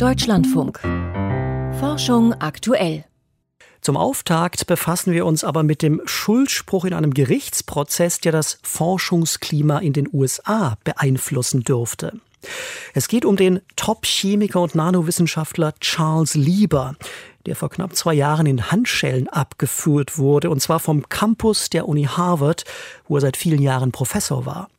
[0.00, 0.80] Deutschlandfunk.
[1.78, 3.04] Forschung aktuell.
[3.82, 9.76] Zum Auftakt befassen wir uns aber mit dem Schuldspruch in einem Gerichtsprozess, der das Forschungsklima
[9.80, 12.18] in den USA beeinflussen dürfte.
[12.94, 16.94] Es geht um den Top-Chemiker und Nanowissenschaftler Charles Lieber,
[17.44, 22.04] der vor knapp zwei Jahren in Handschellen abgeführt wurde, und zwar vom Campus der Uni
[22.04, 22.64] Harvard,
[23.06, 24.70] wo er seit vielen Jahren Professor war.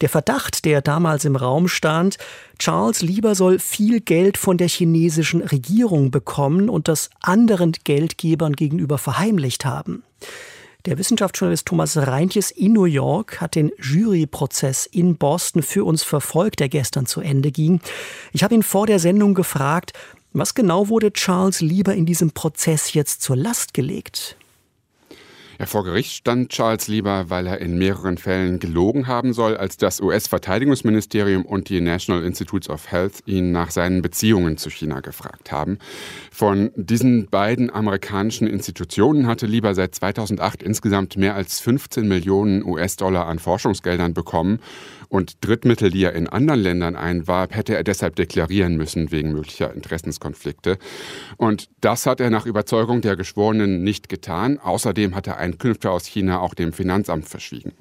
[0.00, 2.18] Der Verdacht, der damals im Raum stand,
[2.58, 8.98] Charles Lieber soll viel Geld von der chinesischen Regierung bekommen und das anderen Geldgebern gegenüber
[8.98, 10.02] verheimlicht haben.
[10.86, 16.60] Der Wissenschaftsjournalist Thomas Reintjes in New York hat den Juryprozess in Boston für uns verfolgt,
[16.60, 17.80] der gestern zu Ende ging.
[18.32, 19.94] Ich habe ihn vor der Sendung gefragt,
[20.32, 24.36] was genau wurde Charles Lieber in diesem Prozess jetzt zur Last gelegt?
[25.58, 29.78] Ja, vor Gericht stand Charles lieber, weil er in mehreren Fällen gelogen haben soll, als
[29.78, 35.52] das US-Verteidigungsministerium und die National Institutes of Health ihn nach seinen Beziehungen zu China gefragt
[35.52, 35.78] haben.
[36.30, 43.26] Von diesen beiden amerikanischen Institutionen hatte Lieber seit 2008 insgesamt mehr als 15 Millionen US-Dollar
[43.26, 44.60] an Forschungsgeldern bekommen
[45.08, 49.72] und Drittmittel, die er in anderen Ländern einwarb, hätte er deshalb deklarieren müssen wegen möglicher
[49.72, 50.78] Interessenskonflikte.
[51.36, 54.58] Und das hat er nach Überzeugung der Geschworenen nicht getan.
[54.58, 57.72] Außerdem hat er Einkünfte aus China auch dem Finanzamt verschwiegen.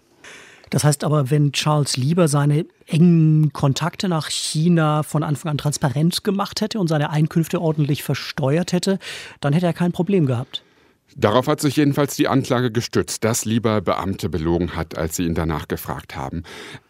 [0.70, 6.24] Das heißt aber, wenn Charles Lieber seine engen Kontakte nach China von Anfang an transparent
[6.24, 9.00] gemacht hätte und seine Einkünfte ordentlich versteuert hätte,
[9.42, 10.64] dann hätte er kein Problem gehabt.
[11.16, 15.36] Darauf hat sich jedenfalls die Anklage gestützt, dass Lieber Beamte belogen hat, als sie ihn
[15.36, 16.44] danach gefragt haben.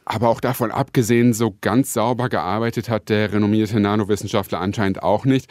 [0.06, 5.50] Aber auch davon abgesehen, so ganz sauber gearbeitet hat der renommierte Nanowissenschaftler anscheinend auch nicht.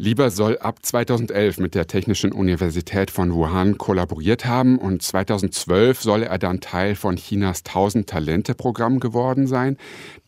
[0.00, 6.22] Lieber soll ab 2011 mit der Technischen Universität von Wuhan kollaboriert haben und 2012 soll
[6.22, 9.76] er dann Teil von Chinas 1000 Talente Programm geworden sein.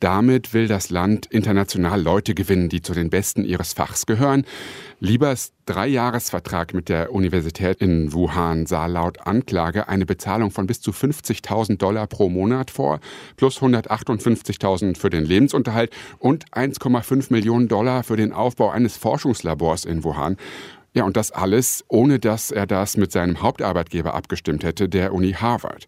[0.00, 4.44] Damit will das Land international Leute gewinnen, die zu den Besten ihres Fachs gehören.
[4.98, 10.90] Liebers Dreijahresvertrag mit der Universität in Wuhan sah laut Anklage eine Bezahlung von bis zu
[10.90, 12.98] 50.000 Dollar pro Monat vor,
[13.36, 20.04] plus 158.000 für den Lebensunterhalt und 1,5 Millionen Dollar für den Aufbau eines Forschungslabors in
[20.04, 20.36] Wuhan.
[20.92, 25.32] Ja, und das alles, ohne dass er das mit seinem Hauptarbeitgeber abgestimmt hätte, der Uni
[25.32, 25.86] Harvard.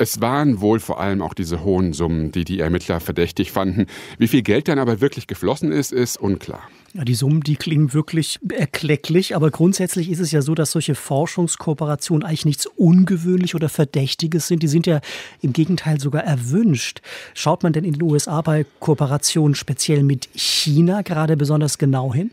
[0.00, 3.84] Es waren wohl vor allem auch diese hohen Summen, die die Ermittler verdächtig fanden.
[4.16, 6.62] Wie viel Geld dann aber wirklich geflossen ist, ist unklar.
[6.94, 10.94] Ja, die Summen, die klingen wirklich erklecklich, aber grundsätzlich ist es ja so, dass solche
[10.94, 14.62] Forschungskooperationen eigentlich nichts Ungewöhnlich oder Verdächtiges sind.
[14.62, 15.02] Die sind ja
[15.42, 17.02] im Gegenteil sogar erwünscht.
[17.34, 22.30] Schaut man denn in den USA bei Kooperationen speziell mit China gerade besonders genau hin?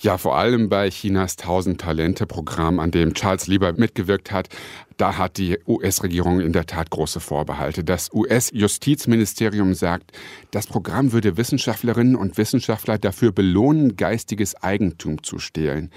[0.00, 4.48] Ja, vor allem bei Chinas 1000 Talente-Programm, an dem Charles Lieber mitgewirkt hat,
[4.96, 7.82] da hat die US-Regierung in der Tat große Vorbehalte.
[7.82, 10.12] Das US-Justizministerium sagt,
[10.50, 15.90] das Programm würde Wissenschaftlerinnen und Wissenschaftler dafür belohnen, geistiges Eigentum zu stehlen.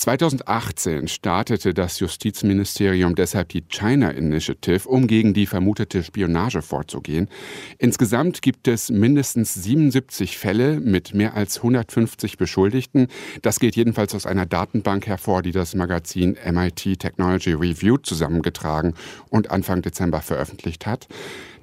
[0.00, 7.28] 2018 startete das Justizministerium deshalb die China Initiative, um gegen die vermutete Spionage vorzugehen.
[7.76, 13.08] Insgesamt gibt es mindestens 77 Fälle mit mehr als 150 Beschuldigten.
[13.42, 18.94] Das geht jedenfalls aus einer Datenbank hervor, die das Magazin MIT Technology Review zusammengetragen
[19.28, 21.08] und Anfang Dezember veröffentlicht hat.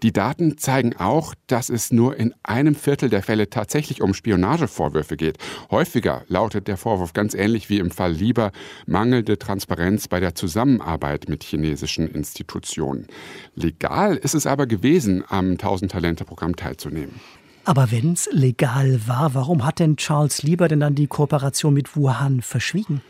[0.03, 5.17] Die Daten zeigen auch, dass es nur in einem Viertel der Fälle tatsächlich um Spionagevorwürfe
[5.17, 5.37] geht.
[5.71, 8.51] Häufiger lautet der Vorwurf ganz ähnlich wie im Fall Lieber
[8.85, 13.07] mangelnde Transparenz bei der Zusammenarbeit mit chinesischen Institutionen.
[13.55, 17.19] Legal ist es aber gewesen, am 1000-Talente-Programm teilzunehmen.
[17.65, 21.95] Aber wenn es legal war, warum hat denn Charles Lieber denn dann die Kooperation mit
[21.95, 23.01] Wuhan verschwiegen?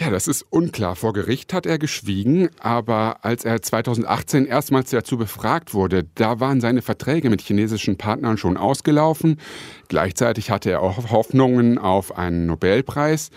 [0.00, 0.94] Ja, das ist unklar.
[0.94, 6.60] Vor Gericht hat er geschwiegen, aber als er 2018 erstmals dazu befragt wurde, da waren
[6.60, 9.40] seine Verträge mit chinesischen Partnern schon ausgelaufen.
[9.88, 13.30] Gleichzeitig hatte er auch Hoffnungen auf einen Nobelpreis.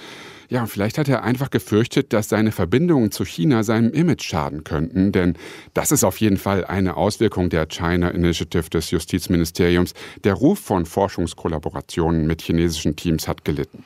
[0.50, 4.64] Ja, und vielleicht hat er einfach gefürchtet, dass seine Verbindungen zu China seinem Image schaden
[4.64, 5.38] könnten, denn
[5.74, 9.96] das ist auf jeden Fall eine Auswirkung der China Initiative des Justizministeriums.
[10.26, 13.84] Der Ruf von Forschungskollaborationen mit chinesischen Teams hat gelitten.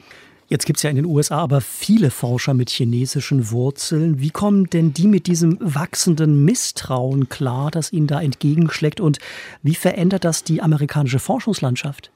[0.48, 4.20] Jetzt gibt es ja in den USA aber viele Forscher mit chinesischen Wurzeln.
[4.20, 9.00] Wie kommen denn die mit diesem wachsenden Misstrauen klar, das ihnen da entgegenschlägt?
[9.00, 9.18] Und
[9.64, 12.12] wie verändert das die amerikanische Forschungslandschaft?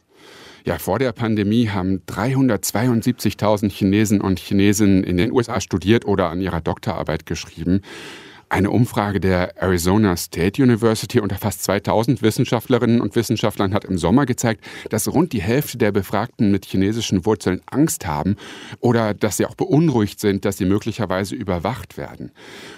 [0.63, 6.41] Ja, vor der Pandemie haben 372.000 Chinesen und Chinesinnen in den USA studiert oder an
[6.41, 7.81] ihrer Doktorarbeit geschrieben.
[8.51, 14.25] Eine Umfrage der Arizona State University unter fast 2000 Wissenschaftlerinnen und Wissenschaftlern hat im Sommer
[14.25, 18.37] gezeigt, dass rund die Hälfte der Befragten mit chinesischen Wurzeln Angst haben
[18.79, 22.31] oder dass sie auch beunruhigt sind, dass sie möglicherweise überwacht werden.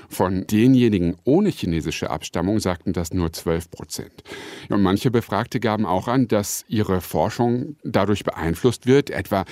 [0.09, 4.23] Von denjenigen ohne chinesische Abstammung sagten das nur 12 Prozent.
[4.67, 9.45] Und manche Befragte gaben auch an, dass ihre Forschung dadurch beeinflusst wird, etwa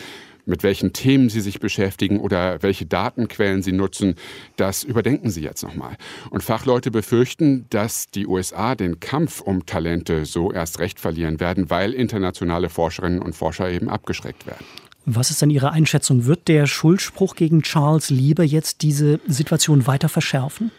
[0.50, 4.16] mit welchen Themen sie sich beschäftigen oder welche Datenquellen sie nutzen,
[4.57, 5.96] das überdenken sie jetzt nochmal.
[6.30, 11.69] Und Fachleute befürchten, dass die USA den Kampf um Talente so erst recht verlieren werden,
[11.69, 14.66] weil internationale Forscherinnen und Forscher eben abgeschreckt werden.
[15.06, 16.25] Was ist denn Ihre Einschätzung?
[16.25, 20.72] Wird der Schuldspruch gegen Charles Lieber jetzt diese Situation weiter verschärfen?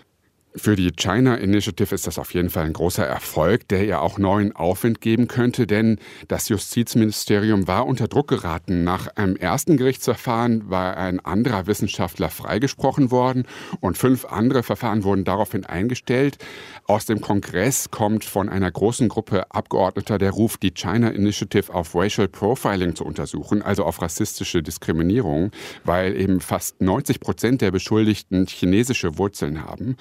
[0.57, 4.19] Für die China Initiative ist das auf jeden Fall ein großer Erfolg, der ihr auch
[4.19, 8.83] neuen Aufwind geben könnte, denn das Justizministerium war unter Druck geraten.
[8.83, 13.45] Nach einem ersten Gerichtsverfahren war ein anderer Wissenschaftler freigesprochen worden
[13.79, 16.39] und fünf andere Verfahren wurden daraufhin eingestellt.
[16.85, 21.95] Aus dem Kongress kommt von einer großen Gruppe Abgeordneter der Ruf, die China Initiative auf
[21.95, 25.53] Racial Profiling zu untersuchen, also auf rassistische Diskriminierung,
[25.85, 29.97] weil eben fast 90 Prozent der Beschuldigten chinesische Wurzeln haben.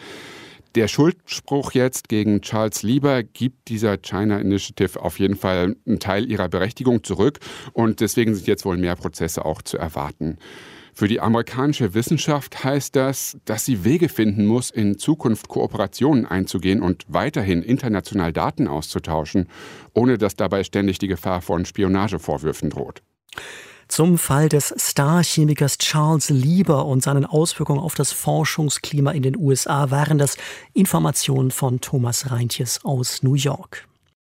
[0.75, 6.29] Der Schuldspruch jetzt gegen Charles Lieber gibt dieser China Initiative auf jeden Fall einen Teil
[6.29, 7.39] ihrer Berechtigung zurück
[7.73, 10.37] und deswegen sind jetzt wohl mehr Prozesse auch zu erwarten.
[10.93, 16.81] Für die amerikanische Wissenschaft heißt das, dass sie Wege finden muss, in Zukunft Kooperationen einzugehen
[16.81, 19.47] und weiterhin international Daten auszutauschen,
[19.93, 23.01] ohne dass dabei ständig die Gefahr von Spionagevorwürfen droht.
[23.89, 29.89] Zum Fall des Starchemikers Charles Lieber und seinen Auswirkungen auf das Forschungsklima in den USA
[29.89, 30.37] waren das
[30.75, 33.88] Informationen von Thomas Reintjes aus New York.